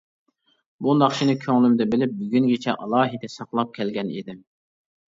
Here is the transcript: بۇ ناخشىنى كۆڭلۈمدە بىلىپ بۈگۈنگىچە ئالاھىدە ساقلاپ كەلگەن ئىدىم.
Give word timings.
بۇ 0.85 0.95
ناخشىنى 1.01 1.35
كۆڭلۈمدە 1.43 1.87
بىلىپ 1.93 2.17
بۈگۈنگىچە 2.23 2.77
ئالاھىدە 2.79 3.35
ساقلاپ 3.37 3.79
كەلگەن 3.79 4.13
ئىدىم. 4.19 4.47